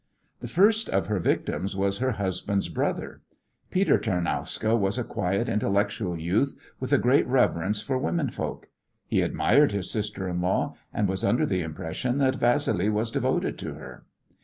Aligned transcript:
The 0.39 0.47
first 0.47 0.89
of 0.89 1.05
her 1.05 1.19
victims 1.19 1.75
was 1.75 1.99
her 1.99 2.13
husband's 2.13 2.69
brother. 2.69 3.21
Peter 3.69 3.99
Tarnowska 3.99 4.75
was 4.75 4.97
a 4.97 5.03
quiet, 5.03 5.47
intellectual 5.47 6.17
youth 6.19 6.59
with 6.79 6.91
a 6.91 6.97
great 6.97 7.27
reverence 7.27 7.81
for 7.81 7.99
womenfolk. 7.99 8.67
He 9.05 9.21
admired 9.21 9.73
his 9.73 9.91
sister 9.91 10.27
in 10.27 10.41
law, 10.41 10.73
and 10.91 11.07
was 11.07 11.23
under 11.23 11.45
the 11.45 11.61
impression 11.61 12.17
that 12.17 12.37
Vassili 12.37 12.89
was 12.89 13.11
devoted 13.11 13.59
to 13.59 13.75
her. 13.75 14.03